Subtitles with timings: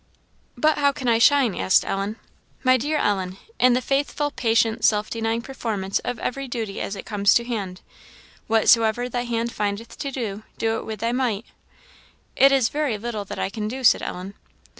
[0.57, 2.15] "But how can I shine?" asked Ellen.
[2.63, 7.05] "My dear Ellen in the faithful, patient, self denying performance of every duty as it
[7.05, 7.81] comes to hand
[8.47, 11.45] 'Whatsoever thy hand findeth to do, do it with thy might.'"
[12.45, 14.33] "It is very little that I can do," said Ellen.